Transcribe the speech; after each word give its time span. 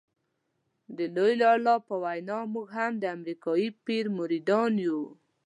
د 0.97 0.99
لوی 1.15 1.33
لالا 1.41 1.75
په 1.87 1.95
وینا 2.03 2.39
موږ 2.53 2.67
هم 2.77 2.91
د 2.99 3.03
امریکایي 3.17 3.67
پیر 3.85 4.05
مریدان 4.17 4.71
یو. 4.87 5.01